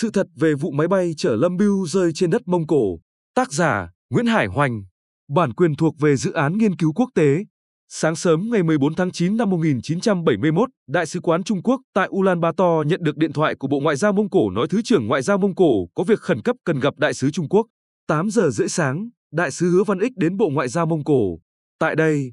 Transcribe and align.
Sự 0.00 0.10
thật 0.10 0.26
về 0.36 0.54
vụ 0.54 0.70
máy 0.70 0.88
bay 0.88 1.12
chở 1.16 1.36
Lâm 1.36 1.56
Bưu 1.56 1.86
rơi 1.86 2.12
trên 2.14 2.30
đất 2.30 2.48
Mông 2.48 2.66
Cổ. 2.66 2.98
Tác 3.34 3.52
giả 3.52 3.90
Nguyễn 4.10 4.26
Hải 4.26 4.46
Hoành. 4.46 4.84
Bản 5.28 5.52
quyền 5.52 5.74
thuộc 5.74 5.94
về 5.98 6.16
dự 6.16 6.32
án 6.32 6.58
nghiên 6.58 6.76
cứu 6.76 6.92
quốc 6.92 7.10
tế. 7.14 7.44
Sáng 7.88 8.16
sớm 8.16 8.50
ngày 8.50 8.62
14 8.62 8.94
tháng 8.94 9.10
9 9.10 9.36
năm 9.36 9.50
1971, 9.50 10.68
Đại 10.88 11.06
sứ 11.06 11.20
quán 11.20 11.42
Trung 11.42 11.62
Quốc 11.62 11.80
tại 11.94 12.08
Ulaanbaatar 12.08 12.86
nhận 12.86 13.02
được 13.02 13.16
điện 13.16 13.32
thoại 13.32 13.54
của 13.54 13.68
Bộ 13.68 13.80
Ngoại 13.80 13.96
giao 13.96 14.12
Mông 14.12 14.30
Cổ 14.30 14.50
nói 14.50 14.66
Thứ 14.70 14.82
trưởng 14.82 15.06
Ngoại 15.06 15.22
giao 15.22 15.38
Mông 15.38 15.54
Cổ 15.54 15.86
có 15.94 16.04
việc 16.04 16.20
khẩn 16.20 16.42
cấp 16.42 16.56
cần 16.64 16.80
gặp 16.80 16.98
Đại 16.98 17.14
sứ 17.14 17.30
Trung 17.30 17.48
Quốc. 17.48 17.66
8 18.06 18.30
giờ 18.30 18.50
rưỡi 18.50 18.68
sáng, 18.68 19.08
Đại 19.32 19.50
sứ 19.50 19.70
Hứa 19.70 19.84
Văn 19.84 19.98
Ích 19.98 20.12
đến 20.16 20.36
Bộ 20.36 20.48
Ngoại 20.48 20.68
giao 20.68 20.86
Mông 20.86 21.04
Cổ. 21.04 21.38
Tại 21.78 21.96
đây, 21.96 22.32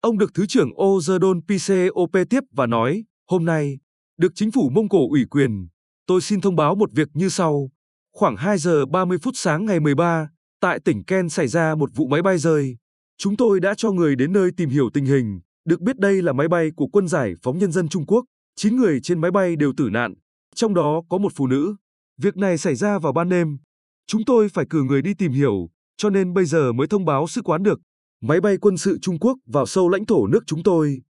ông 0.00 0.18
được 0.18 0.34
Thứ 0.34 0.46
trưởng 0.46 0.70
Ozerdon 0.70 1.40
PCOP 1.40 2.24
tiếp 2.30 2.40
và 2.52 2.66
nói, 2.66 3.04
hôm 3.30 3.44
nay, 3.44 3.78
được 4.18 4.32
chính 4.34 4.50
phủ 4.50 4.70
Mông 4.74 4.88
Cổ 4.88 5.08
ủy 5.10 5.24
quyền, 5.30 5.68
tôi 6.12 6.20
xin 6.20 6.40
thông 6.40 6.56
báo 6.56 6.74
một 6.74 6.92
việc 6.92 7.08
như 7.14 7.28
sau. 7.28 7.70
Khoảng 8.16 8.36
2 8.36 8.58
giờ 8.58 8.86
30 8.86 9.18
phút 9.22 9.34
sáng 9.36 9.64
ngày 9.66 9.80
13, 9.80 10.28
tại 10.60 10.80
tỉnh 10.84 11.04
Ken 11.04 11.28
xảy 11.28 11.48
ra 11.48 11.74
một 11.74 11.90
vụ 11.94 12.06
máy 12.06 12.22
bay 12.22 12.38
rơi. 12.38 12.76
Chúng 13.18 13.36
tôi 13.36 13.60
đã 13.60 13.74
cho 13.74 13.90
người 13.90 14.16
đến 14.16 14.32
nơi 14.32 14.50
tìm 14.56 14.68
hiểu 14.68 14.90
tình 14.94 15.04
hình, 15.04 15.40
được 15.64 15.80
biết 15.80 15.98
đây 15.98 16.22
là 16.22 16.32
máy 16.32 16.48
bay 16.48 16.70
của 16.76 16.86
quân 16.86 17.08
giải 17.08 17.34
phóng 17.42 17.58
nhân 17.58 17.72
dân 17.72 17.88
Trung 17.88 18.06
Quốc, 18.06 18.24
9 18.56 18.76
người 18.76 19.00
trên 19.00 19.20
máy 19.20 19.30
bay 19.30 19.56
đều 19.56 19.72
tử 19.76 19.88
nạn, 19.92 20.14
trong 20.54 20.74
đó 20.74 21.02
có 21.08 21.18
một 21.18 21.32
phụ 21.36 21.46
nữ. 21.46 21.76
Việc 22.22 22.36
này 22.36 22.58
xảy 22.58 22.74
ra 22.74 22.98
vào 22.98 23.12
ban 23.12 23.28
đêm. 23.28 23.58
Chúng 24.06 24.24
tôi 24.24 24.48
phải 24.48 24.64
cử 24.70 24.82
người 24.82 25.02
đi 25.02 25.14
tìm 25.14 25.32
hiểu, 25.32 25.68
cho 25.96 26.10
nên 26.10 26.34
bây 26.34 26.44
giờ 26.44 26.72
mới 26.72 26.86
thông 26.86 27.04
báo 27.04 27.26
sứ 27.26 27.42
quán 27.42 27.62
được. 27.62 27.80
Máy 28.22 28.40
bay 28.40 28.56
quân 28.56 28.76
sự 28.76 28.98
Trung 29.02 29.18
Quốc 29.18 29.38
vào 29.46 29.66
sâu 29.66 29.88
lãnh 29.88 30.06
thổ 30.06 30.26
nước 30.26 30.40
chúng 30.46 30.62
tôi. 30.62 31.02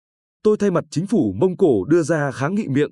Tôi 0.43 0.57
thay 0.57 0.71
mặt 0.71 0.83
chính 0.91 1.07
phủ 1.07 1.33
Mông 1.37 1.57
Cổ 1.57 1.85
đưa 1.85 2.03
ra 2.03 2.31
kháng 2.31 2.55
nghị 2.55 2.67
miệng. 2.67 2.91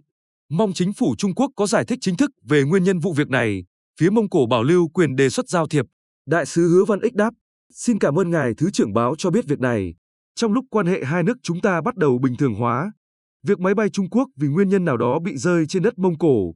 Mong 0.52 0.74
chính 0.74 0.94
phủ 0.94 1.16
Trung 1.18 1.36
Quốc 1.36 1.52
có 1.56 1.68
giải 1.68 1.86
thích 1.86 2.00
chính 2.02 2.18
thức 2.18 2.32
về 2.44 2.64
nguyên 2.64 2.84
nhân 2.84 3.00
vụ 3.00 3.14
việc 3.14 3.30
này. 3.30 3.66
Phía 4.00 4.10
Mông 4.10 4.30
Cổ 4.30 4.46
bảo 4.46 4.64
lưu 4.64 4.88
quyền 4.88 5.16
đề 5.16 5.30
xuất 5.30 5.50
giao 5.50 5.68
thiệp. 5.68 5.86
Đại 6.28 6.46
sứ 6.46 6.68
Hứa 6.68 6.86
Văn 6.86 7.00
Ích 7.00 7.16
đáp, 7.16 7.34
xin 7.74 8.00
cảm 8.00 8.20
ơn 8.20 8.30
ngài 8.30 8.54
Thứ 8.58 8.72
trưởng 8.72 8.94
báo 8.94 9.16
cho 9.18 9.30
biết 9.30 9.46
việc 9.48 9.60
này. 9.60 9.94
Trong 10.36 10.54
lúc 10.54 10.66
quan 10.70 10.86
hệ 10.86 11.04
hai 11.04 11.24
nước 11.24 11.38
chúng 11.44 11.62
ta 11.62 11.82
bắt 11.82 11.96
đầu 11.96 12.20
bình 12.24 12.36
thường 12.36 12.56
hóa, 12.56 12.92
việc 13.44 13.60
máy 13.60 13.76
bay 13.76 13.90
Trung 13.90 14.10
Quốc 14.10 14.30
vì 14.36 14.48
nguyên 14.48 14.70
nhân 14.70 14.86
nào 14.86 14.98
đó 14.98 15.20
bị 15.20 15.38
rơi 15.38 15.66
trên 15.68 15.84
đất 15.84 15.98
Mông 15.98 16.18
Cổ. 16.18 16.56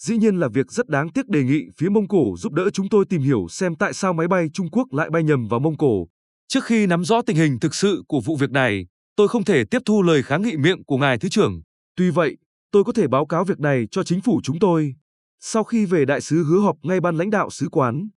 Dĩ 0.00 0.16
nhiên 0.16 0.36
là 0.36 0.48
việc 0.48 0.72
rất 0.72 0.88
đáng 0.88 1.12
tiếc 1.12 1.28
đề 1.28 1.42
nghị 1.42 1.62
phía 1.76 1.88
Mông 1.88 2.08
Cổ 2.08 2.36
giúp 2.36 2.52
đỡ 2.52 2.70
chúng 2.70 2.88
tôi 2.88 3.04
tìm 3.08 3.22
hiểu 3.22 3.46
xem 3.50 3.74
tại 3.76 3.92
sao 3.92 4.12
máy 4.12 4.28
bay 4.28 4.48
Trung 4.52 4.70
Quốc 4.70 4.92
lại 4.92 5.10
bay 5.10 5.22
nhầm 5.22 5.48
vào 5.48 5.60
Mông 5.60 5.76
Cổ. 5.76 6.06
Trước 6.48 6.64
khi 6.64 6.86
nắm 6.86 7.04
rõ 7.04 7.22
tình 7.22 7.36
hình 7.36 7.58
thực 7.60 7.74
sự 7.74 8.02
của 8.08 8.20
vụ 8.20 8.36
việc 8.36 8.50
này, 8.50 8.86
tôi 9.16 9.28
không 9.28 9.44
thể 9.44 9.64
tiếp 9.64 9.82
thu 9.86 10.02
lời 10.02 10.22
kháng 10.22 10.42
nghị 10.42 10.56
miệng 10.56 10.84
của 10.84 10.96
ngài 10.96 11.18
Thứ 11.18 11.28
trưởng. 11.28 11.62
Tuy 11.96 12.10
vậy, 12.10 12.36
tôi 12.74 12.84
có 12.84 12.92
thể 12.92 13.08
báo 13.08 13.26
cáo 13.26 13.44
việc 13.44 13.60
này 13.60 13.88
cho 13.90 14.02
chính 14.02 14.20
phủ 14.20 14.40
chúng 14.42 14.58
tôi. 14.58 14.94
Sau 15.40 15.64
khi 15.64 15.84
về 15.84 16.04
đại 16.04 16.20
sứ 16.20 16.44
hứa 16.44 16.58
họp 16.58 16.76
ngay 16.82 17.00
ban 17.00 17.16
lãnh 17.16 17.30
đạo 17.30 17.50
sứ 17.50 17.68
quán, 17.68 18.08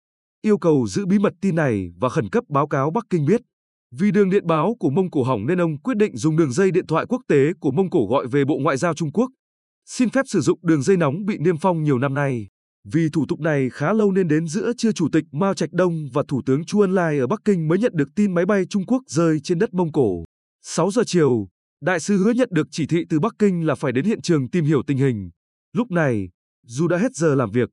yêu 0.42 0.58
cầu 0.58 0.88
giữ 0.88 1.06
bí 1.06 1.20
mật 1.20 1.34
tin 1.42 1.56
này 1.56 1.92
và 1.98 2.10
khẩn 2.10 2.30
cấp 2.30 2.44
báo 2.50 2.68
cáo 2.68 2.92
Bắc 2.92 3.04
Kinh 3.10 3.26
biết. 3.26 3.42
Vì 3.92 4.12
đường 4.12 4.30
điện 4.30 4.48
báo 4.48 4.76
của 4.80 4.90
Mông 4.90 5.12
Cổ 5.12 5.24
hỏng 5.24 5.48
nên 5.48 5.62
ông 5.62 5.78
quyết 5.78 5.98
định 5.98 6.18
dùng 6.18 6.38
đường 6.38 6.52
dây 6.52 6.72
điện 6.72 6.88
thoại 6.88 7.06
quốc 7.10 7.22
tế 7.28 7.54
của 7.60 7.72
Mông 7.72 7.90
Cổ 7.90 8.08
gọi 8.10 8.28
về 8.28 8.46
Bộ 8.46 8.58
Ngoại 8.58 8.78
giao 8.78 8.94
Trung 8.94 9.12
Quốc. 9.12 9.32
Xin 9.86 10.10
phép 10.10 10.26
sử 10.28 10.42
dụng 10.42 10.60
đường 10.62 10.82
dây 10.82 10.98
nóng 10.98 11.26
bị 11.26 11.38
niêm 11.38 11.58
phong 11.58 11.84
nhiều 11.84 12.00
năm 12.00 12.14
nay. 12.14 12.48
Vì 12.94 13.10
thủ 13.14 13.26
tục 13.28 13.40
này 13.40 13.70
khá 13.70 13.94
lâu 13.94 14.12
nên 14.12 14.28
đến 14.28 14.48
giữa 14.48 14.72
trưa 14.78 14.92
Chủ 14.92 15.08
tịch 15.12 15.24
Mao 15.32 15.54
Trạch 15.54 15.72
Đông 15.72 16.10
và 16.14 16.24
Thủ 16.28 16.42
tướng 16.46 16.66
Chu 16.66 16.82
Ân 16.82 16.96
Lai 16.96 17.20
ở 17.20 17.28
Bắc 17.28 17.40
Kinh 17.46 17.68
mới 17.68 17.78
nhận 17.78 17.92
được 17.96 18.10
tin 18.16 18.34
máy 18.34 18.46
bay 18.46 18.66
Trung 18.66 18.86
Quốc 18.86 19.04
rơi 19.08 19.40
trên 19.40 19.60
đất 19.60 19.74
Mông 19.74 19.92
Cổ. 19.92 20.24
6 20.62 20.92
giờ 20.92 21.02
chiều, 21.06 21.48
đại 21.82 22.00
sứ 22.00 22.18
hứa 22.18 22.32
nhận 22.32 22.50
được 22.52 22.68
chỉ 22.72 22.86
thị 22.88 23.06
từ 23.10 23.20
Bắc 23.20 23.34
Kinh 23.40 23.66
là 23.66 23.76
phải 23.76 23.92
đến 23.92 24.06
hiện 24.06 24.22
trường 24.22 24.50
tìm 24.50 24.66
hiểu 24.66 24.84
tình 24.88 24.98
hình. 24.98 25.30
Lúc 25.74 25.92
này, 25.92 26.30
dù 26.68 26.88
đã 26.88 26.98
hết 26.98 27.16
giờ 27.16 27.36
làm 27.36 27.52
việc, 27.52 27.70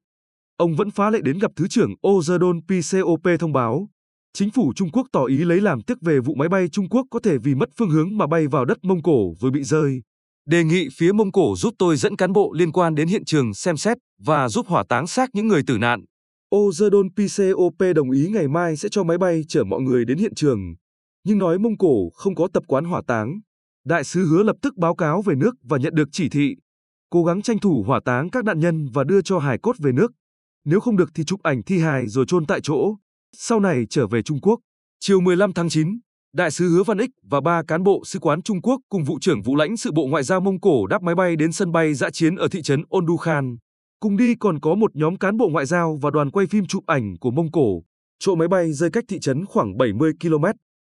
ông 0.57 0.77
vẫn 0.77 0.91
phá 0.91 1.11
lệ 1.11 1.21
đến 1.23 1.39
gặp 1.39 1.51
Thứ 1.57 1.69
trưởng 1.69 1.95
Ozerdon 2.03 2.61
PCOP 2.61 3.41
thông 3.41 3.53
báo. 3.53 3.89
Chính 4.33 4.51
phủ 4.51 4.73
Trung 4.77 4.91
Quốc 4.91 5.07
tỏ 5.13 5.25
ý 5.25 5.37
lấy 5.37 5.61
làm 5.61 5.83
tiếc 5.83 6.01
về 6.01 6.21
vụ 6.21 6.35
máy 6.35 6.49
bay 6.49 6.69
Trung 6.69 6.89
Quốc 6.89 7.07
có 7.11 7.21
thể 7.21 7.39
vì 7.39 7.55
mất 7.55 7.69
phương 7.79 7.91
hướng 7.91 8.19
mà 8.19 8.27
bay 8.27 8.47
vào 8.47 8.65
đất 8.65 8.79
Mông 8.83 9.03
Cổ 9.03 9.35
rồi 9.41 9.51
bị 9.51 9.65
rơi. 9.65 10.03
Đề 10.47 10.65
nghị 10.65 10.89
phía 10.97 11.13
Mông 11.13 11.33
Cổ 11.33 11.55
giúp 11.57 11.75
tôi 11.79 11.97
dẫn 11.97 12.17
cán 12.17 12.33
bộ 12.33 12.53
liên 12.53 12.73
quan 12.73 12.95
đến 12.95 13.09
hiện 13.09 13.25
trường 13.25 13.55
xem 13.55 13.77
xét 13.77 13.97
và 14.25 14.49
giúp 14.49 14.67
hỏa 14.67 14.85
táng 14.89 15.07
xác 15.07 15.31
những 15.33 15.49
người 15.49 15.63
tử 15.67 15.79
nạn. 15.79 16.05
Ozerdon 16.55 17.09
PCOP 17.17 17.95
đồng 17.95 18.11
ý 18.11 18.29
ngày 18.29 18.49
mai 18.49 18.77
sẽ 18.77 18.89
cho 18.93 19.05
máy 19.05 19.19
bay 19.19 19.43
chở 19.49 19.65
mọi 19.65 19.81
người 19.81 20.05
đến 20.05 20.19
hiện 20.19 20.35
trường, 20.35 20.75
nhưng 21.25 21.39
nói 21.39 21.59
Mông 21.59 21.79
Cổ 21.79 22.11
không 22.15 22.35
có 22.35 22.49
tập 22.53 22.63
quán 22.67 22.85
hỏa 22.85 23.03
táng. 23.07 23.41
Đại 23.85 24.05
sứ 24.05 24.27
hứa 24.27 24.43
lập 24.43 24.57
tức 24.63 24.77
báo 24.77 24.95
cáo 24.95 25.23
về 25.23 25.35
nước 25.35 25.55
và 25.63 25.79
nhận 25.79 25.95
được 25.95 26.09
chỉ 26.13 26.29
thị, 26.29 26.57
cố 27.11 27.25
gắng 27.25 27.43
tranh 27.43 27.59
thủ 27.59 27.85
hỏa 27.87 28.01
táng 28.05 28.31
các 28.31 28.45
nạn 28.45 28.61
nhân 28.61 28.89
và 28.93 29.05
đưa 29.05 29.23
cho 29.23 29.39
hài 29.39 29.59
cốt 29.59 29.77
về 29.79 29.93
nước. 29.93 30.13
Nếu 30.65 30.81
không 30.81 30.97
được 30.97 31.11
thì 31.15 31.25
chụp 31.25 31.43
ảnh 31.43 31.63
thi 31.63 31.79
hài 31.79 32.09
rồi 32.09 32.25
chôn 32.29 32.47
tại 32.47 32.61
chỗ, 32.63 32.97
sau 33.37 33.61
này 33.61 33.85
trở 33.91 34.07
về 34.07 34.23
Trung 34.23 34.41
Quốc. 34.41 34.61
Chiều 35.01 35.21
15 35.21 35.53
tháng 35.53 35.69
9, 35.69 35.99
Đại 36.35 36.51
sứ 36.51 36.69
Hứa 36.69 36.83
Văn 36.83 36.99
Ích 36.99 37.11
và 37.23 37.41
ba 37.41 37.63
cán 37.69 37.83
bộ 37.83 38.03
sứ 38.05 38.19
quán 38.19 38.43
Trung 38.43 38.63
Quốc 38.63 38.81
cùng 38.89 39.05
vụ 39.05 39.19
trưởng 39.21 39.43
vụ 39.43 39.57
lãnh 39.57 39.77
sự 39.77 39.93
Bộ 39.93 40.07
Ngoại 40.07 40.23
giao 40.23 40.41
Mông 40.41 40.61
Cổ 40.61 40.87
đáp 40.87 41.03
máy 41.03 41.15
bay 41.15 41.37
đến 41.37 41.53
sân 41.53 41.73
bay 41.73 41.95
dã 41.95 42.11
chiến 42.11 42.37
ở 42.37 42.49
thị 42.49 42.63
trấn 42.63 42.83
Ondukhan. 42.91 43.57
Cùng 44.01 44.17
đi 44.17 44.35
còn 44.41 44.61
có 44.61 44.75
một 44.75 44.97
nhóm 44.97 45.17
cán 45.17 45.37
bộ 45.37 45.49
ngoại 45.49 45.67
giao 45.67 45.99
và 46.03 46.11
đoàn 46.11 46.31
quay 46.31 46.47
phim 46.47 46.67
chụp 46.67 46.85
ảnh 46.87 47.19
của 47.19 47.31
Mông 47.31 47.51
Cổ. 47.51 47.83
Chỗ 48.19 48.35
máy 48.35 48.49
bay 48.49 48.73
rơi 48.73 48.91
cách 48.91 49.05
thị 49.09 49.19
trấn 49.21 49.47
khoảng 49.47 49.77
70 49.77 50.13
km. 50.21 50.45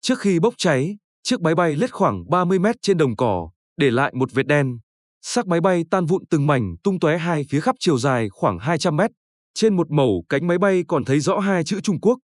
Trước 0.02 0.20
khi 0.20 0.40
bốc 0.40 0.54
cháy, 0.58 0.98
chiếc 1.30 1.42
máy 1.42 1.56
bay 1.56 1.76
lết 1.76 1.92
khoảng 1.92 2.30
30 2.30 2.60
mét 2.60 2.76
trên 2.82 2.98
đồng 2.98 3.16
cỏ, 3.16 3.50
để 3.78 3.92
lại 3.92 4.12
một 4.16 4.34
vệt 4.34 4.48
đen. 4.48 4.80
Xác 5.22 5.48
máy 5.48 5.62
bay 5.62 5.84
tan 5.92 6.06
vụn 6.06 6.24
từng 6.30 6.48
mảnh 6.48 6.76
tung 6.84 7.00
tóe 7.00 7.18
hai 7.18 7.46
phía 7.50 7.60
khắp 7.60 7.76
chiều 7.80 7.98
dài 7.98 8.30
khoảng 8.30 8.60
200 8.60 8.96
mét. 8.96 9.12
Trên 9.54 9.76
một 9.76 9.92
mẩu 9.92 10.24
cánh 10.30 10.48
máy 10.48 10.58
bay 10.58 10.84
còn 10.88 11.06
thấy 11.06 11.20
rõ 11.20 11.40
hai 11.40 11.64
chữ 11.64 11.80
Trung 11.82 12.00
Quốc. 12.02 12.20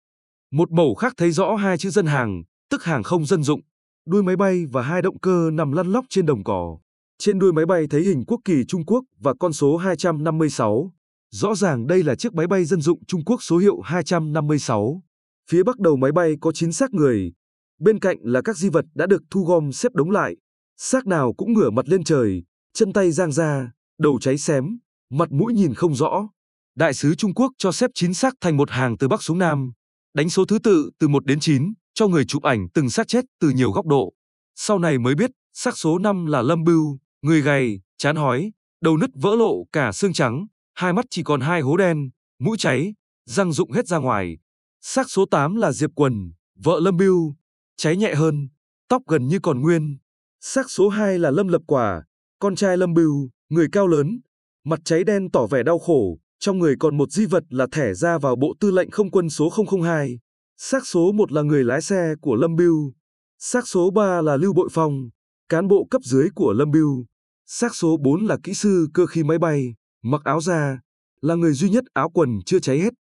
Một 0.52 0.70
mẩu 0.70 0.94
khác 0.94 1.12
thấy 1.16 1.30
rõ 1.30 1.54
hai 1.54 1.78
chữ 1.78 1.90
dân 1.90 2.06
hàng, 2.06 2.42
tức 2.70 2.84
hàng 2.84 3.02
không 3.02 3.26
dân 3.26 3.42
dụng. 3.42 3.60
Đuôi 4.06 4.22
máy 4.22 4.36
bay 4.36 4.64
và 4.72 4.82
hai 4.82 5.02
động 5.02 5.20
cơ 5.20 5.50
nằm 5.52 5.72
lăn 5.72 5.92
lóc 5.92 6.04
trên 6.08 6.26
đồng 6.26 6.44
cỏ. 6.44 6.78
Trên 7.18 7.38
đuôi 7.38 7.52
máy 7.52 7.66
bay 7.66 7.86
thấy 7.90 8.02
hình 8.02 8.24
quốc 8.26 8.40
kỳ 8.44 8.64
Trung 8.68 8.84
Quốc 8.86 9.04
và 9.20 9.34
con 9.40 9.52
số 9.52 9.76
256. 9.76 10.92
Rõ 11.30 11.54
ràng 11.54 11.86
đây 11.86 12.02
là 12.02 12.14
chiếc 12.14 12.34
máy 12.34 12.46
bay 12.46 12.64
dân 12.64 12.80
dụng 12.80 13.04
Trung 13.04 13.24
Quốc 13.24 13.42
số 13.42 13.58
hiệu 13.58 13.80
256. 13.80 15.02
Phía 15.50 15.62
bắc 15.62 15.78
đầu 15.78 15.96
máy 15.96 16.12
bay 16.12 16.34
có 16.40 16.52
9 16.52 16.72
xác 16.72 16.94
người. 16.94 17.32
Bên 17.80 17.98
cạnh 17.98 18.16
là 18.22 18.40
các 18.44 18.56
di 18.56 18.68
vật 18.68 18.84
đã 18.94 19.06
được 19.06 19.22
thu 19.30 19.44
gom 19.44 19.72
xếp 19.72 19.94
đống 19.94 20.10
lại. 20.10 20.36
Xác 20.76 21.06
nào 21.06 21.32
cũng 21.32 21.52
ngửa 21.52 21.70
mặt 21.70 21.88
lên 21.88 22.04
trời, 22.04 22.42
chân 22.74 22.92
tay 22.92 23.10
giang 23.10 23.32
ra, 23.32 23.72
đầu 23.98 24.18
cháy 24.20 24.38
xém, 24.38 24.78
mặt 25.10 25.32
mũi 25.32 25.52
nhìn 25.52 25.74
không 25.74 25.94
rõ. 25.94 26.28
Đại 26.74 26.94
sứ 26.94 27.14
Trung 27.14 27.34
Quốc 27.34 27.52
cho 27.58 27.72
xếp 27.72 27.90
9 27.94 28.14
xác 28.14 28.34
thành 28.40 28.56
một 28.56 28.70
hàng 28.70 28.96
từ 28.98 29.08
Bắc 29.08 29.22
xuống 29.22 29.38
Nam, 29.38 29.72
đánh 30.14 30.30
số 30.30 30.44
thứ 30.44 30.58
tự 30.58 30.90
từ 30.98 31.08
1 31.08 31.26
đến 31.26 31.40
9, 31.40 31.72
cho 31.94 32.08
người 32.08 32.24
chụp 32.24 32.42
ảnh 32.42 32.68
từng 32.74 32.90
xác 32.90 33.08
chết 33.08 33.24
từ 33.40 33.50
nhiều 33.50 33.70
góc 33.70 33.86
độ. 33.86 34.12
Sau 34.56 34.78
này 34.78 34.98
mới 34.98 35.14
biết, 35.14 35.30
xác 35.52 35.78
số 35.78 35.98
5 35.98 36.26
là 36.26 36.42
Lâm 36.42 36.64
Bưu, 36.64 36.98
người 37.22 37.40
gầy, 37.40 37.80
chán 37.98 38.16
hói, 38.16 38.52
đầu 38.80 38.96
nứt 38.96 39.10
vỡ 39.14 39.36
lộ 39.36 39.64
cả 39.72 39.92
xương 39.92 40.12
trắng, 40.12 40.46
hai 40.74 40.92
mắt 40.92 41.04
chỉ 41.10 41.22
còn 41.22 41.40
hai 41.40 41.60
hố 41.60 41.76
đen, 41.76 42.10
mũi 42.38 42.58
cháy, 42.58 42.94
răng 43.26 43.52
rụng 43.52 43.72
hết 43.72 43.86
ra 43.88 43.98
ngoài. 43.98 44.38
Xác 44.80 45.10
số 45.10 45.26
8 45.30 45.56
là 45.56 45.72
Diệp 45.72 45.90
Quần, 45.94 46.32
vợ 46.54 46.80
Lâm 46.80 46.96
Bưu, 46.96 47.34
cháy 47.80 47.96
nhẹ 47.96 48.14
hơn, 48.14 48.48
tóc 48.88 49.02
gần 49.06 49.26
như 49.26 49.38
còn 49.42 49.60
nguyên. 49.60 49.98
Xác 50.40 50.70
số 50.70 50.88
2 50.88 51.18
là 51.18 51.30
Lâm 51.30 51.48
Lập 51.48 51.62
Quả, 51.66 52.04
con 52.38 52.56
trai 52.56 52.76
Lâm 52.76 52.94
Bưu, 52.94 53.30
người 53.48 53.68
cao 53.72 53.86
lớn, 53.86 54.20
mặt 54.64 54.78
cháy 54.84 55.04
đen 55.04 55.30
tỏ 55.30 55.46
vẻ 55.46 55.62
đau 55.62 55.78
khổ, 55.78 56.18
trong 56.38 56.58
người 56.58 56.74
còn 56.80 56.96
một 56.96 57.10
di 57.10 57.26
vật 57.26 57.44
là 57.50 57.66
thẻ 57.72 57.94
ra 57.94 58.18
vào 58.18 58.36
Bộ 58.36 58.54
Tư 58.60 58.70
lệnh 58.70 58.90
Không 58.90 59.10
quân 59.10 59.30
số 59.30 59.50
002. 59.82 60.18
Xác 60.56 60.86
số 60.86 61.12
1 61.12 61.32
là 61.32 61.42
người 61.42 61.64
lái 61.64 61.80
xe 61.80 62.14
của 62.20 62.34
Lâm 62.34 62.56
Bưu. 62.56 62.92
Xác 63.38 63.68
số 63.68 63.90
3 63.90 64.22
là 64.22 64.36
Lưu 64.36 64.52
Bội 64.52 64.68
Phong, 64.72 65.08
cán 65.48 65.68
bộ 65.68 65.86
cấp 65.90 66.02
dưới 66.04 66.28
của 66.34 66.52
Lâm 66.52 66.70
Bưu. 66.70 67.04
Xác 67.46 67.74
số 67.74 67.96
4 67.96 68.26
là 68.26 68.36
kỹ 68.42 68.54
sư 68.54 68.88
cơ 68.94 69.06
khí 69.06 69.22
máy 69.22 69.38
bay, 69.38 69.74
mặc 70.02 70.20
áo 70.24 70.40
da, 70.40 70.80
là 71.20 71.34
người 71.34 71.52
duy 71.52 71.70
nhất 71.70 71.84
áo 71.92 72.10
quần 72.10 72.28
chưa 72.46 72.58
cháy 72.58 72.78
hết. 72.78 72.92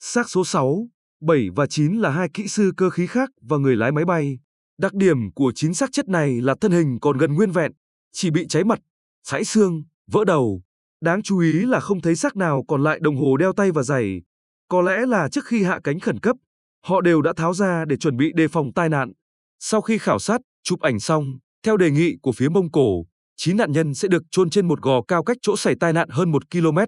Xác 0.00 0.30
số 0.30 0.44
6, 0.44 0.88
7 1.24 1.48
và 1.56 1.66
9 1.66 1.92
là 1.94 2.10
hai 2.10 2.28
kỹ 2.34 2.48
sư 2.48 2.72
cơ 2.76 2.90
khí 2.90 3.06
khác 3.06 3.30
và 3.40 3.56
người 3.56 3.76
lái 3.76 3.92
máy 3.92 4.04
bay. 4.04 4.38
Đặc 4.78 4.94
điểm 4.94 5.32
của 5.32 5.52
chín 5.54 5.74
xác 5.74 5.92
chết 5.92 6.08
này 6.08 6.40
là 6.40 6.54
thân 6.60 6.72
hình 6.72 6.98
còn 7.00 7.18
gần 7.18 7.34
nguyên 7.34 7.50
vẹn, 7.50 7.72
chỉ 8.12 8.30
bị 8.30 8.46
cháy 8.48 8.64
mặt, 8.64 8.80
sãi 9.22 9.44
xương, 9.44 9.82
vỡ 10.06 10.24
đầu. 10.24 10.62
Đáng 11.00 11.22
chú 11.22 11.38
ý 11.38 11.52
là 11.52 11.80
không 11.80 12.00
thấy 12.00 12.16
xác 12.16 12.36
nào 12.36 12.64
còn 12.68 12.82
lại 12.82 12.98
đồng 13.02 13.16
hồ 13.16 13.36
đeo 13.36 13.52
tay 13.52 13.70
và 13.70 13.82
giày. 13.82 14.22
Có 14.68 14.82
lẽ 14.82 15.06
là 15.06 15.28
trước 15.28 15.44
khi 15.46 15.62
hạ 15.62 15.80
cánh 15.84 16.00
khẩn 16.00 16.20
cấp, 16.20 16.36
họ 16.84 17.00
đều 17.00 17.22
đã 17.22 17.32
tháo 17.36 17.54
ra 17.54 17.84
để 17.84 17.96
chuẩn 17.96 18.16
bị 18.16 18.32
đề 18.34 18.48
phòng 18.48 18.72
tai 18.72 18.88
nạn. 18.88 19.12
Sau 19.60 19.80
khi 19.80 19.98
khảo 19.98 20.18
sát, 20.18 20.40
chụp 20.62 20.80
ảnh 20.80 21.00
xong, 21.00 21.38
theo 21.62 21.76
đề 21.76 21.90
nghị 21.90 22.16
của 22.22 22.32
phía 22.32 22.48
Mông 22.48 22.70
Cổ, 22.70 23.04
9 23.36 23.56
nạn 23.56 23.72
nhân 23.72 23.94
sẽ 23.94 24.08
được 24.08 24.22
chôn 24.30 24.50
trên 24.50 24.68
một 24.68 24.82
gò 24.82 25.02
cao 25.02 25.24
cách 25.24 25.36
chỗ 25.42 25.56
xảy 25.56 25.74
tai 25.80 25.92
nạn 25.92 26.08
hơn 26.10 26.32
1 26.32 26.50
km. 26.50 26.78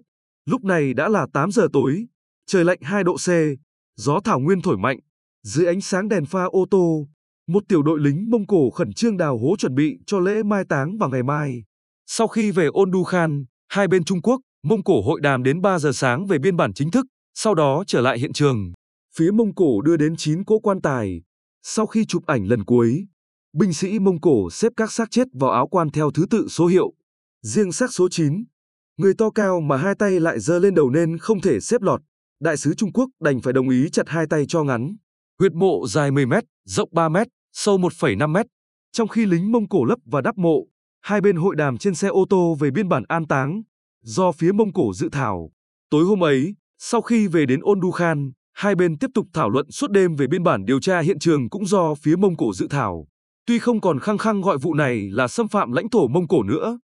Lúc 0.47 0.65
này 0.65 0.95
đã 0.95 1.09
là 1.09 1.27
8 1.33 1.51
giờ 1.51 1.69
tối, 1.73 2.07
trời 2.47 2.65
lạnh 2.65 2.79
2 2.83 3.05
độ 3.05 3.17
C, 3.17 3.29
gió 3.97 4.21
thảo 4.21 4.41
nguyên 4.41 4.63
thổi 4.63 4.77
mạnh. 4.77 4.99
Dưới 5.43 5.67
ánh 5.67 5.81
sáng 5.81 6.09
đèn 6.09 6.27
pha 6.27 6.45
ô 6.45 6.67
tô, 6.71 7.09
một 7.49 7.63
tiểu 7.69 7.83
đội 7.83 8.01
lính 8.01 8.31
Mông 8.31 8.47
Cổ 8.47 8.71
khẩn 8.71 8.93
trương 8.93 9.17
đào 9.17 9.39
hố 9.39 9.57
chuẩn 9.59 9.75
bị 9.75 9.99
cho 10.07 10.19
lễ 10.19 10.43
mai 10.43 10.65
táng 10.69 10.99
vào 10.99 11.11
ngày 11.11 11.23
mai. 11.23 11.65
Sau 12.07 12.29
khi 12.29 12.51
về 12.51 12.67
Ôn 12.67 12.91
Đu 12.91 13.05
Khan, 13.05 13.45
hai 13.69 13.89
bên 13.89 14.05
Trung 14.05 14.23
Quốc 14.23 14.41
Mông 14.63 14.85
Cổ 14.85 15.03
hội 15.03 15.21
đàm 15.21 15.43
đến 15.43 15.61
3 15.61 15.79
giờ 15.79 15.93
sáng 15.93 16.27
về 16.27 16.39
biên 16.39 16.57
bản 16.57 16.75
chính 16.75 16.91
thức, 16.91 17.07
sau 17.35 17.55
đó 17.55 17.85
trở 17.87 18.01
lại 18.01 18.19
hiện 18.19 18.33
trường. 18.33 18.73
Phía 19.17 19.31
Mông 19.31 19.55
Cổ 19.55 19.81
đưa 19.81 19.97
đến 19.97 20.15
9 20.17 20.45
cỗ 20.45 20.59
quan 20.59 20.81
tài. 20.81 21.23
Sau 21.63 21.87
khi 21.87 22.05
chụp 22.05 22.27
ảnh 22.27 22.45
lần 22.45 22.65
cuối, 22.65 23.07
binh 23.53 23.73
sĩ 23.73 23.99
Mông 23.99 24.21
Cổ 24.21 24.51
xếp 24.51 24.73
các 24.77 24.93
xác 24.93 25.11
chết 25.11 25.27
vào 25.33 25.51
áo 25.51 25.69
quan 25.69 25.91
theo 25.91 26.11
thứ 26.11 26.27
tự 26.31 26.47
số 26.49 26.67
hiệu. 26.67 26.93
Riêng 27.43 27.73
xác 27.73 27.93
số 27.93 28.09
9, 28.09 28.45
người 28.97 29.15
to 29.15 29.31
cao 29.31 29.61
mà 29.61 29.77
hai 29.77 29.95
tay 29.95 30.21
lại 30.21 30.41
giơ 30.41 30.59
lên 30.59 30.75
đầu 30.75 30.91
nên 30.91 31.19
không 31.19 31.41
thể 31.41 31.61
xếp 31.61 31.83
lọt. 31.83 32.01
Đại 32.41 32.57
sứ 32.57 32.75
Trung 32.75 32.93
Quốc 32.93 33.11
đành 33.21 33.41
phải 33.41 33.53
đồng 33.53 33.69
ý 33.69 33.89
chặt 33.93 34.09
hai 34.09 34.27
tay 34.31 34.45
cho 34.49 34.65
ngắn. 34.65 34.97
Huyệt 35.39 35.53
mộ 35.53 35.87
dài 35.87 36.11
10 36.11 36.27
mét, 36.27 36.45
rộng 36.65 36.89
3 36.93 37.09
mét, 37.09 37.27
sâu 37.53 37.79
1,5 37.79 38.33
mét. 38.33 38.47
Trong 38.93 39.09
khi 39.09 39.27
lính 39.27 39.53
Mông 39.53 39.69
Cổ 39.69 39.85
lấp 39.85 39.99
và 40.05 40.21
đắp 40.21 40.39
mộ, 40.39 40.67
hai 41.03 41.21
bên 41.21 41.37
hội 41.37 41.57
đàm 41.57 41.79
trên 41.79 41.95
xe 41.95 42.09
ô 42.09 42.25
tô 42.31 42.57
về 42.61 42.71
biên 42.71 42.89
bản 42.89 43.03
an 43.09 43.27
táng, 43.27 43.63
do 44.03 44.33
phía 44.33 44.53
Mông 44.53 44.73
Cổ 44.73 44.93
dự 44.95 45.09
thảo. 45.13 45.51
Tối 45.91 46.05
hôm 46.05 46.25
ấy, 46.25 46.55
sau 46.79 47.01
khi 47.01 47.27
về 47.27 47.47
đến 47.47 47.61
Ôn 47.63 47.81
Đu 47.81 47.91
Khan, 47.91 48.33
hai 48.53 48.75
bên 48.75 48.99
tiếp 48.99 49.11
tục 49.15 49.27
thảo 49.33 49.51
luận 49.51 49.71
suốt 49.71 49.91
đêm 49.91 50.17
về 50.17 50.27
biên 50.27 50.43
bản 50.43 50.65
điều 50.65 50.81
tra 50.81 51.01
hiện 51.01 51.19
trường 51.19 51.49
cũng 51.51 51.67
do 51.67 51.95
phía 51.95 52.17
Mông 52.17 52.37
Cổ 52.37 52.53
dự 52.53 52.67
thảo. 52.71 53.07
Tuy 53.47 53.59
không 53.59 53.81
còn 53.81 53.99
khăng 54.01 54.19
khăng 54.19 54.41
gọi 54.41 54.59
vụ 54.59 54.75
này 54.75 55.09
là 55.11 55.29
xâm 55.29 55.49
phạm 55.49 55.73
lãnh 55.73 55.91
thổ 55.91 56.09
Mông 56.09 56.29
Cổ 56.29 56.43
nữa, 56.43 56.79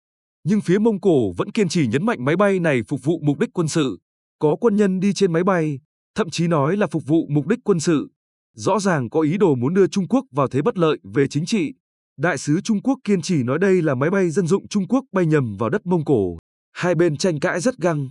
nhưng 0.44 0.62
phía 0.62 0.80
Mông 0.80 1.02
Cổ 1.02 1.32
vẫn 1.38 1.52
kiên 1.52 1.70
trì 1.70 1.88
nhấn 1.88 2.06
mạnh 2.06 2.26
máy 2.26 2.36
bay 2.36 2.60
này 2.60 2.82
phục 2.88 3.04
vụ 3.04 3.20
mục 3.24 3.40
đích 3.40 3.50
quân 3.54 3.68
sự. 3.68 4.00
Có 4.40 4.56
quân 4.60 4.76
nhân 4.76 5.00
đi 5.00 5.14
trên 5.14 5.34
máy 5.34 5.44
bay, 5.44 5.80
thậm 6.16 6.30
chí 6.30 6.48
nói 6.48 6.78
là 6.78 6.88
phục 6.88 7.06
vụ 7.06 7.28
mục 7.30 7.48
đích 7.48 7.60
quân 7.64 7.80
sự. 7.80 8.10
Rõ 8.56 8.80
ràng 8.80 9.10
có 9.10 9.22
ý 9.22 9.38
đồ 9.38 9.56
muốn 9.56 9.74
đưa 9.74 9.88
Trung 9.88 10.08
Quốc 10.08 10.26
vào 10.32 10.48
thế 10.48 10.62
bất 10.62 10.78
lợi 10.78 10.98
về 11.04 11.28
chính 11.28 11.46
trị. 11.46 11.74
Đại 12.18 12.38
sứ 12.38 12.62
Trung 12.62 12.82
Quốc 12.82 13.00
kiên 13.04 13.22
trì 13.22 13.44
nói 13.44 13.60
đây 13.60 13.82
là 13.82 13.96
máy 13.96 14.10
bay 14.10 14.30
dân 14.30 14.48
dụng 14.48 14.68
Trung 14.68 14.88
Quốc 14.88 15.06
bay 15.12 15.26
nhầm 15.26 15.58
vào 15.58 15.70
đất 15.70 15.86
Mông 15.86 16.06
Cổ. 16.06 16.38
Hai 16.72 16.96
bên 16.96 17.18
tranh 17.18 17.40
cãi 17.40 17.60
rất 17.62 17.78
găng. 17.78 18.10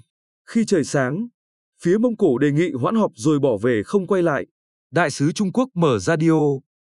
Khi 0.51 0.65
trời 0.65 0.85
sáng, 0.85 1.29
phía 1.83 1.99
Mông 1.99 2.17
Cổ 2.17 2.39
đề 2.39 2.53
nghị 2.53 2.73
hoãn 2.73 2.95
họp 2.95 3.11
rồi 3.15 3.39
bỏ 3.39 3.57
về 3.63 3.83
không 3.85 4.07
quay 4.07 4.23
lại. 4.23 4.47
Đại 4.93 5.11
sứ 5.11 5.33
Trung 5.33 5.53
Quốc 5.53 5.69
mở 5.75 5.99
radio, 5.99 6.41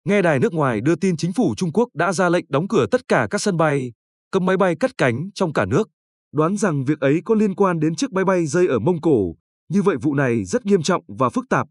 nghe 0.06 0.22
đài 0.22 0.40
nước 0.40 0.54
ngoài 0.54 0.82
đưa 0.82 0.96
tin 0.96 1.18
chính 1.18 1.34
phủ 1.34 1.56
Trung 1.58 1.72
Quốc 1.74 1.90
đã 1.94 2.14
ra 2.14 2.30
lệnh 2.30 2.46
đóng 2.50 2.68
cửa 2.68 2.86
tất 2.92 3.08
cả 3.08 3.28
các 3.30 3.42
sân 3.42 3.58
bay, 3.58 3.94
cấm 4.32 4.46
máy 4.46 4.58
bay 4.58 4.76
cất 4.76 4.98
cánh 4.98 5.30
trong 5.34 5.54
cả 5.54 5.66
nước. 5.66 5.90
Đoán 6.32 6.58
rằng 6.58 6.86
việc 6.86 7.00
ấy 7.00 7.22
có 7.26 7.36
liên 7.36 7.56
quan 7.56 7.80
đến 7.80 7.96
chiếc 7.96 8.14
máy 8.14 8.26
bay 8.26 8.46
rơi 8.46 8.68
ở 8.68 8.80
Mông 8.80 9.02
Cổ, 9.02 9.36
như 9.70 9.82
vậy 9.82 9.96
vụ 10.02 10.14
này 10.14 10.46
rất 10.46 10.66
nghiêm 10.66 10.82
trọng 10.82 11.04
và 11.08 11.30
phức 11.30 11.46
tạp. 11.50 11.68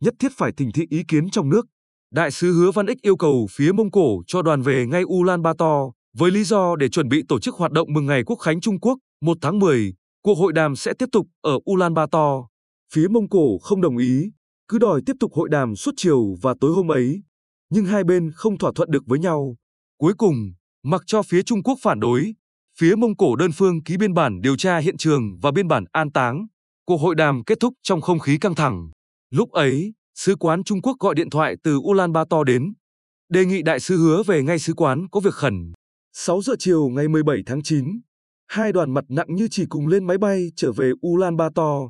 Nhất 0.00 0.14
thiết 0.18 0.32
phải 0.36 0.52
thỉnh 0.56 0.70
thị 0.74 0.86
ý 0.90 1.02
kiến 1.08 1.30
trong 1.30 1.48
nước. 1.48 1.66
Đại 2.14 2.30
sứ 2.30 2.52
Hứa 2.52 2.70
Văn 2.70 2.86
Ích 2.86 3.02
yêu 3.02 3.16
cầu 3.16 3.46
phía 3.50 3.72
Mông 3.72 3.90
Cổ 3.90 4.22
cho 4.26 4.42
đoàn 4.42 4.62
về 4.62 4.86
ngay 4.86 5.02
Ulaanbaatar 5.04 5.90
với 6.16 6.30
lý 6.30 6.44
do 6.44 6.76
để 6.76 6.88
chuẩn 6.88 7.08
bị 7.08 7.22
tổ 7.28 7.40
chức 7.40 7.54
hoạt 7.54 7.72
động 7.72 7.92
mừng 7.92 8.06
ngày 8.06 8.22
Quốc 8.26 8.36
khánh 8.36 8.60
Trung 8.60 8.80
Quốc 8.80 8.98
1 9.20 9.38
tháng 9.40 9.58
10. 9.58 9.94
Cuộc 10.22 10.34
hội 10.34 10.52
đàm 10.52 10.76
sẽ 10.76 10.92
tiếp 10.98 11.08
tục 11.12 11.26
ở 11.40 11.58
Ulaanbaatar. 11.70 12.32
Phía 12.92 13.08
Mông 13.08 13.28
Cổ 13.28 13.58
không 13.58 13.80
đồng 13.80 13.96
ý, 13.96 14.30
cứ 14.68 14.78
đòi 14.78 15.00
tiếp 15.06 15.12
tục 15.20 15.32
hội 15.34 15.48
đàm 15.48 15.76
suốt 15.76 15.92
chiều 15.96 16.34
và 16.42 16.54
tối 16.60 16.72
hôm 16.72 16.88
ấy. 16.90 17.22
Nhưng 17.70 17.84
hai 17.84 18.04
bên 18.04 18.30
không 18.34 18.58
thỏa 18.58 18.72
thuận 18.74 18.90
được 18.90 19.02
với 19.06 19.18
nhau. 19.18 19.56
Cuối 19.98 20.12
cùng, 20.18 20.52
mặc 20.84 21.02
cho 21.06 21.22
phía 21.22 21.42
Trung 21.42 21.62
Quốc 21.62 21.78
phản 21.82 22.00
đối, 22.00 22.34
phía 22.80 22.94
Mông 22.94 23.16
Cổ 23.16 23.36
đơn 23.36 23.50
phương 23.52 23.82
ký 23.82 23.96
biên 23.96 24.14
bản 24.14 24.40
điều 24.40 24.56
tra 24.56 24.78
hiện 24.78 24.96
trường 24.96 25.38
và 25.42 25.50
biên 25.50 25.68
bản 25.68 25.84
an 25.92 26.12
táng. 26.12 26.46
Cuộc 26.86 26.96
hội 26.96 27.14
đàm 27.14 27.44
kết 27.44 27.60
thúc 27.60 27.74
trong 27.82 28.00
không 28.00 28.18
khí 28.18 28.38
căng 28.38 28.54
thẳng. 28.54 28.90
Lúc 29.30 29.50
ấy, 29.50 29.92
sứ 30.14 30.36
quán 30.36 30.64
Trung 30.64 30.82
Quốc 30.82 30.96
gọi 31.00 31.14
điện 31.14 31.30
thoại 31.30 31.56
từ 31.62 31.76
Ulaanbaatar 31.76 32.40
đến, 32.46 32.72
đề 33.28 33.44
nghị 33.44 33.62
đại 33.62 33.80
sứ 33.80 33.96
hứa 33.96 34.22
về 34.22 34.42
ngay 34.42 34.58
sứ 34.58 34.74
quán 34.74 35.06
có 35.10 35.20
việc 35.20 35.34
khẩn. 35.34 35.72
6 36.12 36.42
giờ 36.42 36.52
chiều 36.58 36.88
ngày 36.88 37.08
17 37.08 37.36
tháng 37.46 37.62
9, 37.62 38.00
hai 38.48 38.72
đoàn 38.72 38.90
mặt 38.90 39.04
nặng 39.08 39.34
như 39.34 39.48
chỉ 39.50 39.64
cùng 39.68 39.86
lên 39.86 40.04
máy 40.04 40.18
bay 40.18 40.48
trở 40.56 40.72
về 40.72 40.92
Ulaanbaatar. 41.06 41.82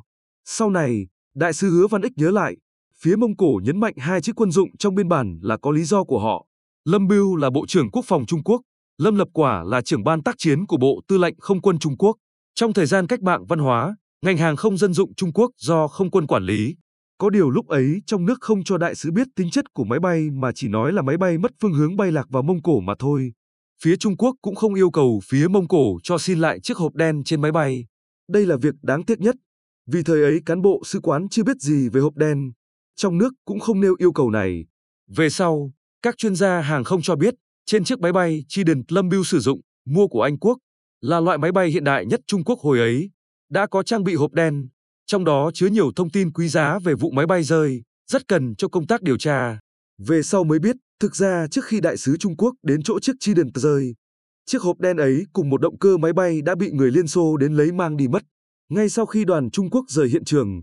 Sau 0.45 0.69
này, 0.69 1.07
đại 1.35 1.53
sứ 1.53 1.69
hứa 1.69 1.87
Văn 1.87 2.01
Ích 2.01 2.13
nhớ 2.15 2.31
lại, 2.31 2.55
phía 2.99 3.15
Mông 3.15 3.37
Cổ 3.37 3.59
nhấn 3.63 3.79
mạnh 3.79 3.93
hai 3.97 4.21
chữ 4.21 4.33
quân 4.35 4.51
dụng 4.51 4.77
trong 4.77 4.95
biên 4.95 5.09
bản 5.09 5.39
là 5.41 5.57
có 5.57 5.71
lý 5.71 5.83
do 5.83 6.03
của 6.03 6.19
họ. 6.19 6.45
Lâm 6.85 7.07
Bưu 7.07 7.35
là 7.35 7.49
Bộ 7.49 7.65
trưởng 7.67 7.91
Quốc 7.91 8.05
phòng 8.05 8.25
Trung 8.25 8.43
Quốc, 8.43 8.61
Lâm 8.99 9.15
Lập 9.15 9.27
Quả 9.33 9.63
là 9.63 9.81
trưởng 9.81 10.03
ban 10.03 10.23
tác 10.23 10.35
chiến 10.37 10.65
của 10.65 10.77
Bộ 10.77 11.01
Tư 11.07 11.17
lệnh 11.17 11.35
Không 11.39 11.61
quân 11.61 11.79
Trung 11.79 11.97
Quốc. 11.97 12.15
Trong 12.55 12.73
thời 12.73 12.85
gian 12.85 13.07
cách 13.07 13.21
mạng 13.21 13.45
văn 13.45 13.59
hóa, 13.59 13.95
ngành 14.25 14.37
hàng 14.37 14.55
không 14.55 14.77
dân 14.77 14.93
dụng 14.93 15.15
Trung 15.15 15.33
Quốc 15.33 15.51
do 15.57 15.87
không 15.87 16.11
quân 16.11 16.27
quản 16.27 16.43
lý. 16.43 16.75
Có 17.17 17.29
điều 17.29 17.49
lúc 17.49 17.67
ấy 17.67 18.01
trong 18.05 18.25
nước 18.25 18.37
không 18.41 18.63
cho 18.63 18.77
đại 18.77 18.95
sứ 18.95 19.11
biết 19.11 19.27
tính 19.35 19.49
chất 19.51 19.65
của 19.73 19.83
máy 19.83 19.99
bay 19.99 20.29
mà 20.29 20.51
chỉ 20.55 20.67
nói 20.67 20.93
là 20.93 21.01
máy 21.01 21.17
bay 21.17 21.37
mất 21.37 21.51
phương 21.61 21.73
hướng 21.73 21.95
bay 21.95 22.11
lạc 22.11 22.29
vào 22.29 22.43
Mông 22.43 22.61
Cổ 22.61 22.79
mà 22.79 22.93
thôi. 22.99 23.31
Phía 23.83 23.95
Trung 23.95 24.17
Quốc 24.17 24.35
cũng 24.41 24.55
không 24.55 24.73
yêu 24.73 24.91
cầu 24.91 25.19
phía 25.29 25.47
Mông 25.47 25.67
Cổ 25.67 25.97
cho 26.03 26.17
xin 26.17 26.39
lại 26.39 26.59
chiếc 26.59 26.77
hộp 26.77 26.95
đen 26.95 27.23
trên 27.23 27.41
máy 27.41 27.51
bay. 27.51 27.85
Đây 28.29 28.45
là 28.45 28.55
việc 28.61 28.75
đáng 28.81 29.05
tiếc 29.05 29.19
nhất, 29.19 29.35
vì 29.91 30.03
thời 30.03 30.23
ấy 30.23 30.39
cán 30.45 30.61
bộ 30.61 30.81
sứ 30.85 30.99
quán 30.99 31.29
chưa 31.29 31.43
biết 31.43 31.57
gì 31.59 31.89
về 31.89 32.01
hộp 32.01 32.15
đen. 32.15 32.51
Trong 32.95 33.17
nước 33.17 33.33
cũng 33.45 33.59
không 33.59 33.81
nêu 33.81 33.95
yêu 33.99 34.11
cầu 34.11 34.29
này. 34.29 34.65
Về 35.07 35.29
sau, 35.29 35.71
các 36.01 36.17
chuyên 36.17 36.35
gia 36.35 36.61
hàng 36.61 36.83
không 36.83 37.01
cho 37.01 37.15
biết, 37.15 37.33
trên 37.69 37.83
chiếc 37.83 37.99
máy 37.99 38.11
bay 38.11 38.43
Trident 38.47 38.91
Lâm 38.91 39.09
bưu 39.09 39.23
sử 39.23 39.39
dụng, 39.39 39.61
mua 39.85 40.07
của 40.07 40.21
Anh 40.21 40.37
Quốc, 40.37 40.57
là 41.01 41.19
loại 41.19 41.37
máy 41.37 41.51
bay 41.51 41.69
hiện 41.69 41.83
đại 41.83 42.05
nhất 42.05 42.19
Trung 42.27 42.43
Quốc 42.43 42.59
hồi 42.59 42.79
ấy, 42.79 43.09
đã 43.49 43.67
có 43.67 43.83
trang 43.83 44.03
bị 44.03 44.15
hộp 44.15 44.33
đen, 44.33 44.67
trong 45.05 45.25
đó 45.25 45.51
chứa 45.53 45.67
nhiều 45.67 45.91
thông 45.95 46.09
tin 46.09 46.31
quý 46.31 46.47
giá 46.47 46.79
về 46.83 46.93
vụ 46.93 47.11
máy 47.11 47.25
bay 47.25 47.43
rơi, 47.43 47.81
rất 48.11 48.27
cần 48.27 48.55
cho 48.55 48.67
công 48.67 48.87
tác 48.87 49.01
điều 49.01 49.17
tra. 49.17 49.59
Về 50.07 50.21
sau 50.21 50.43
mới 50.43 50.59
biết, 50.59 50.75
thực 50.99 51.15
ra 51.15 51.47
trước 51.51 51.65
khi 51.65 51.79
đại 51.81 51.97
sứ 51.97 52.17
Trung 52.17 52.37
Quốc 52.37 52.55
đến 52.63 52.83
chỗ 52.83 52.99
chiếc 52.99 53.13
Trident 53.19 53.55
rơi, 53.55 53.95
chiếc 54.45 54.61
hộp 54.61 54.79
đen 54.79 54.97
ấy 54.97 55.23
cùng 55.33 55.49
một 55.49 55.61
động 55.61 55.79
cơ 55.79 55.97
máy 55.97 56.13
bay 56.13 56.41
đã 56.41 56.55
bị 56.55 56.71
người 56.71 56.91
Liên 56.91 57.07
Xô 57.07 57.37
đến 57.37 57.53
lấy 57.53 57.71
mang 57.71 57.97
đi 57.97 58.07
mất. 58.07 58.23
Ngay 58.69 58.89
sau 58.89 59.05
khi 59.05 59.25
đoàn 59.25 59.51
Trung 59.51 59.69
Quốc 59.69 59.85
rời 59.89 60.09
hiện 60.09 60.23
trường, 60.23 60.61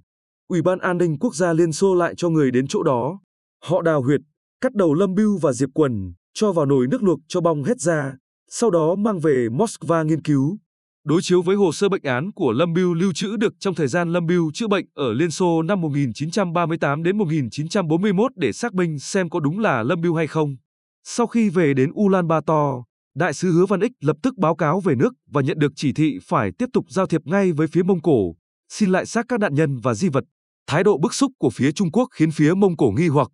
Ủy 0.48 0.62
ban 0.62 0.78
An 0.78 0.98
ninh 0.98 1.18
Quốc 1.18 1.34
gia 1.34 1.52
Liên 1.52 1.72
Xô 1.72 1.94
lại 1.94 2.14
cho 2.16 2.28
người 2.28 2.50
đến 2.50 2.66
chỗ 2.68 2.82
đó. 2.82 3.20
Họ 3.64 3.82
đào 3.82 4.02
huyệt, 4.02 4.20
cắt 4.60 4.74
đầu 4.74 4.94
Lâm 4.94 5.14
Bưu 5.14 5.38
và 5.38 5.52
Diệp 5.52 5.68
Quần, 5.74 6.12
cho 6.38 6.52
vào 6.52 6.66
nồi 6.66 6.86
nước 6.86 7.02
luộc 7.02 7.20
cho 7.28 7.40
bong 7.40 7.64
hết 7.64 7.80
ra, 7.80 8.12
sau 8.50 8.70
đó 8.70 8.94
mang 8.94 9.18
về 9.18 9.48
Moscow 9.52 10.04
nghiên 10.04 10.22
cứu. 10.22 10.58
Đối 11.04 11.22
chiếu 11.22 11.42
với 11.42 11.56
hồ 11.56 11.72
sơ 11.72 11.88
bệnh 11.88 12.02
án 12.02 12.32
của 12.32 12.52
Lâm 12.52 12.72
Bưu 12.72 12.94
lưu 12.94 13.12
trữ 13.12 13.36
được 13.36 13.54
trong 13.58 13.74
thời 13.74 13.88
gian 13.88 14.12
Lâm 14.12 14.26
Bưu 14.26 14.52
chữa 14.52 14.68
bệnh 14.68 14.86
ở 14.94 15.12
Liên 15.12 15.30
Xô 15.30 15.62
năm 15.62 15.80
1938 15.80 17.02
đến 17.02 17.18
1941 17.18 18.32
để 18.36 18.52
xác 18.52 18.74
minh 18.74 18.98
xem 18.98 19.30
có 19.30 19.40
đúng 19.40 19.58
là 19.58 19.82
Lâm 19.82 20.00
Bưu 20.00 20.14
hay 20.14 20.26
không. 20.26 20.56
Sau 21.04 21.26
khi 21.26 21.48
về 21.48 21.74
đến 21.74 21.92
Ulaanbaatar, 22.00 22.74
Đại 23.14 23.34
sứ 23.34 23.52
Hứa 23.52 23.66
Văn 23.66 23.80
Ích 23.80 23.92
lập 24.00 24.16
tức 24.22 24.36
báo 24.36 24.54
cáo 24.54 24.80
về 24.80 24.94
nước 24.94 25.14
và 25.30 25.42
nhận 25.42 25.58
được 25.58 25.72
chỉ 25.76 25.92
thị 25.92 26.18
phải 26.22 26.52
tiếp 26.58 26.66
tục 26.72 26.84
giao 26.88 27.06
thiệp 27.06 27.20
ngay 27.24 27.52
với 27.52 27.66
phía 27.66 27.82
Mông 27.82 28.02
Cổ, 28.02 28.34
xin 28.68 28.90
lại 28.90 29.06
xác 29.06 29.26
các 29.28 29.40
nạn 29.40 29.54
nhân 29.54 29.78
và 29.82 29.94
di 29.94 30.08
vật. 30.08 30.24
Thái 30.66 30.84
độ 30.84 30.98
bức 30.98 31.14
xúc 31.14 31.32
của 31.38 31.50
phía 31.50 31.72
Trung 31.72 31.92
Quốc 31.92 32.08
khiến 32.12 32.30
phía 32.30 32.54
Mông 32.54 32.76
Cổ 32.76 32.94
nghi 32.96 33.08
hoặc. 33.08 33.28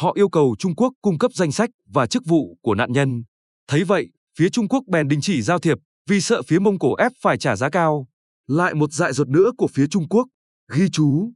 Họ 0.00 0.12
yêu 0.14 0.28
cầu 0.28 0.56
Trung 0.58 0.74
Quốc 0.74 0.92
cung 1.02 1.18
cấp 1.18 1.32
danh 1.34 1.52
sách 1.52 1.70
và 1.86 2.06
chức 2.06 2.22
vụ 2.26 2.58
của 2.62 2.74
nạn 2.74 2.92
nhân. 2.92 3.22
Thấy 3.68 3.84
vậy, 3.84 4.08
phía 4.38 4.48
Trung 4.48 4.68
Quốc 4.68 4.84
bèn 4.86 5.08
đình 5.08 5.20
chỉ 5.22 5.42
giao 5.42 5.58
thiệp 5.58 5.78
vì 6.08 6.20
sợ 6.20 6.42
phía 6.42 6.58
Mông 6.58 6.78
Cổ 6.78 6.94
ép 6.94 7.12
phải 7.22 7.38
trả 7.38 7.56
giá 7.56 7.70
cao. 7.70 8.06
Lại 8.46 8.74
một 8.74 8.92
dại 8.92 9.12
dột 9.12 9.28
nữa 9.28 9.50
của 9.58 9.66
phía 9.66 9.86
Trung 9.86 10.08
Quốc. 10.08 10.26
Ghi 10.72 10.88
chú. 10.92 11.32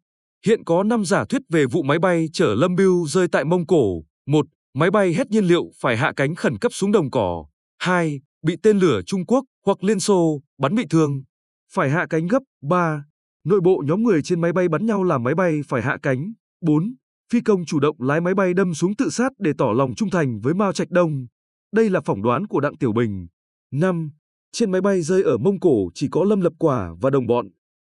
Hiện 0.46 0.64
có 0.64 0.82
5 0.82 1.04
giả 1.04 1.24
thuyết 1.24 1.42
về 1.48 1.66
vụ 1.66 1.82
máy 1.82 1.98
bay 1.98 2.26
chở 2.32 2.54
Lâm 2.54 2.74
Biêu 2.74 3.04
rơi 3.08 3.28
tại 3.32 3.44
Mông 3.44 3.66
Cổ. 3.66 4.02
1. 4.26 4.46
Máy 4.74 4.90
bay 4.90 5.14
hết 5.14 5.30
nhiên 5.30 5.44
liệu 5.44 5.70
phải 5.80 5.96
hạ 5.96 6.12
cánh 6.16 6.34
khẩn 6.34 6.58
cấp 6.58 6.72
xuống 6.74 6.92
đồng 6.92 7.10
cỏ. 7.10 7.46
2. 7.78 8.20
Bị 8.42 8.56
tên 8.62 8.78
lửa 8.78 9.00
Trung 9.06 9.26
Quốc 9.26 9.44
hoặc 9.66 9.84
Liên 9.84 10.00
Xô 10.00 10.40
bắn 10.58 10.74
bị 10.74 10.84
thương. 10.90 11.22
Phải 11.72 11.90
hạ 11.90 12.06
cánh 12.10 12.26
gấp. 12.26 12.42
3. 12.62 13.04
Nội 13.44 13.60
bộ 13.64 13.82
nhóm 13.86 14.02
người 14.02 14.22
trên 14.22 14.40
máy 14.40 14.52
bay 14.52 14.68
bắn 14.68 14.86
nhau 14.86 15.04
làm 15.04 15.22
máy 15.22 15.34
bay 15.34 15.60
phải 15.68 15.82
hạ 15.82 15.96
cánh. 16.02 16.32
4. 16.60 16.94
Phi 17.34 17.40
công 17.40 17.64
chủ 17.64 17.80
động 17.80 17.96
lái 17.98 18.20
máy 18.20 18.34
bay 18.34 18.54
đâm 18.54 18.74
xuống 18.74 18.96
tự 18.96 19.10
sát 19.10 19.32
để 19.38 19.52
tỏ 19.58 19.72
lòng 19.72 19.94
trung 19.94 20.10
thành 20.10 20.40
với 20.40 20.54
Mao 20.54 20.72
Trạch 20.72 20.90
Đông. 20.90 21.26
Đây 21.72 21.90
là 21.90 22.00
phỏng 22.00 22.22
đoán 22.22 22.46
của 22.46 22.60
Đặng 22.60 22.76
Tiểu 22.76 22.92
Bình. 22.92 23.26
5. 23.72 24.10
Trên 24.52 24.70
máy 24.70 24.80
bay 24.80 25.02
rơi 25.02 25.22
ở 25.22 25.36
Mông 25.38 25.60
Cổ 25.60 25.88
chỉ 25.94 26.08
có 26.10 26.24
Lâm 26.24 26.40
Lập 26.40 26.52
Quả 26.58 26.90
và 27.00 27.10
đồng 27.10 27.26
bọn. 27.26 27.46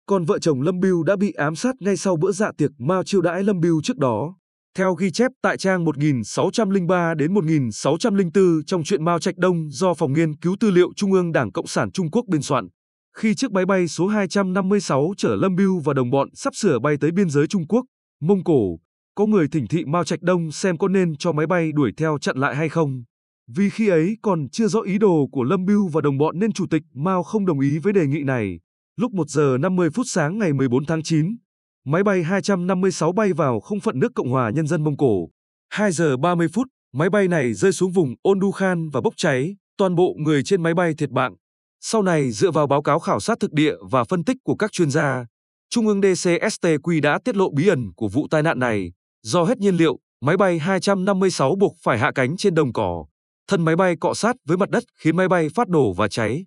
Còn 0.07 0.25
vợ 0.25 0.39
chồng 0.39 0.63
Lâm 0.63 0.81
Biêu 0.81 1.03
đã 1.03 1.17
bị 1.17 1.33
ám 1.33 1.55
sát 1.55 1.75
ngay 1.81 1.97
sau 1.97 2.17
bữa 2.17 2.33
dạ 2.33 2.51
tiệc 2.59 2.71
Mao 2.79 3.05
chiêu 3.05 3.21
đãi 3.21 3.43
Lâm 3.43 3.61
Biêu 3.61 3.81
trước 3.83 3.97
đó. 3.97 4.35
Theo 4.79 4.95
ghi 4.95 5.11
chép 5.11 5.31
tại 5.43 5.59
trang 5.59 5.85
1603 5.85 7.15
đến 7.15 7.35
1604 7.35 8.65
trong 8.67 8.85
truyện 8.85 9.05
Mao 9.05 9.19
Trạch 9.19 9.37
Đông 9.37 9.71
do 9.71 9.95
Phòng 9.95 10.13
Nghiên 10.13 10.37
cứu 10.37 10.57
Tư 10.61 10.71
liệu 10.71 10.93
Trung 10.97 11.13
ương 11.13 11.33
Đảng 11.33 11.53
Cộng 11.53 11.67
sản 11.67 11.91
Trung 11.91 12.11
Quốc 12.11 12.25
biên 12.29 12.43
soạn, 12.43 12.69
khi 13.17 13.35
chiếc 13.35 13.53
máy 13.53 13.67
bay 13.67 13.89
số 13.89 14.07
256 14.07 15.13
chở 15.17 15.37
Lâm 15.37 15.55
Biêu 15.55 15.79
và 15.85 15.95
đồng 15.95 16.11
bọn 16.11 16.29
sắp 16.35 16.55
sửa 16.57 16.79
bay 16.79 16.97
tới 17.01 17.11
biên 17.11 17.31
giới 17.31 17.47
Trung 17.47 17.67
Quốc, 17.67 17.85
Mông 18.21 18.45
Cổ, 18.45 18.79
có 19.19 19.27
người 19.27 19.49
thỉnh 19.49 19.67
thị 19.67 19.85
Mao 19.85 20.05
Trạch 20.05 20.23
Đông 20.23 20.53
xem 20.53 20.79
có 20.79 20.89
nên 20.89 21.17
cho 21.17 21.33
máy 21.33 21.47
bay 21.47 21.73
đuổi 21.73 21.93
theo 21.97 22.19
chặn 22.19 22.37
lại 22.37 22.57
hay 22.57 22.69
không. 22.69 23.03
Vì 23.57 23.71
khi 23.71 23.89
ấy 23.89 24.17
còn 24.23 24.49
chưa 24.49 24.69
rõ 24.69 24.81
ý 24.81 24.99
đồ 24.99 25.29
của 25.33 25.43
Lâm 25.43 25.65
Bưu 25.65 25.89
và 25.89 26.01
đồng 26.01 26.19
bọn 26.19 26.39
nên 26.39 26.53
Chủ 26.53 26.67
tịch 26.71 26.83
Mao 26.95 27.23
không 27.23 27.47
đồng 27.47 27.61
ý 27.61 27.79
với 27.79 27.93
đề 27.93 28.07
nghị 28.07 28.23
này. 28.23 28.61
Lúc 28.97 29.13
1 29.13 29.29
giờ 29.29 29.57
50 29.61 29.91
phút 29.95 30.07
sáng 30.09 30.39
ngày 30.39 30.53
14 30.53 30.85
tháng 30.87 31.03
9, 31.03 31.37
máy 31.87 32.03
bay 32.03 32.23
256 32.23 33.13
bay 33.13 33.33
vào 33.33 33.61
không 33.61 33.81
phận 33.81 33.99
nước 33.99 34.13
Cộng 34.15 34.31
hòa 34.31 34.51
Nhân 34.51 34.67
dân 34.67 34.85
Mông 34.85 34.97
Cổ. 34.97 35.29
2 35.69 35.93
giờ 35.93 36.17
30 36.17 36.49
phút, 36.53 36.67
máy 36.93 37.11
bay 37.11 37.29
này 37.29 37.55
rơi 37.55 37.73
xuống 37.73 37.93
vùng 37.93 38.15
Ôn 38.23 38.41
Khan 38.57 38.89
và 38.89 39.01
bốc 39.01 39.15
cháy, 39.17 39.57
toàn 39.79 39.95
bộ 39.95 40.15
người 40.19 40.43
trên 40.43 40.63
máy 40.63 40.75
bay 40.75 40.95
thiệt 40.99 41.11
mạng. 41.11 41.35
Sau 41.81 42.03
này 42.03 42.31
dựa 42.31 42.51
vào 42.51 42.67
báo 42.67 42.83
cáo 42.83 42.99
khảo 42.99 43.21
sát 43.21 43.41
thực 43.41 43.53
địa 43.53 43.75
và 43.91 44.05
phân 44.05 44.25
tích 44.25 44.37
của 44.45 44.57
các 44.57 44.73
chuyên 44.73 44.91
gia, 44.91 45.27
Trung 45.71 45.87
ương 45.87 46.01
DCSTQ 46.01 47.01
đã 47.03 47.19
tiết 47.25 47.37
lộ 47.37 47.51
bí 47.51 47.69
ẩn 47.69 47.93
của 47.97 48.09
vụ 48.09 48.27
tai 48.31 48.43
nạn 48.43 48.59
này. 48.59 48.93
Do 49.23 49.45
hết 49.45 49.59
nhiên 49.59 49.77
liệu, 49.77 49.99
máy 50.21 50.37
bay 50.37 50.59
256 50.59 51.55
buộc 51.55 51.77
phải 51.83 51.99
hạ 51.99 52.13
cánh 52.15 52.37
trên 52.37 52.55
đồng 52.55 52.73
cỏ. 52.73 53.05
Thân 53.49 53.65
máy 53.65 53.77
bay 53.77 53.97
cọ 53.97 54.15
sát 54.15 54.37
với 54.47 54.57
mặt 54.57 54.71
đất 54.71 54.85
khiến 54.97 55.17
máy 55.17 55.29
bay 55.29 55.49
phát 55.55 55.69
nổ 55.69 55.93
và 55.93 56.09
cháy. 56.09 56.45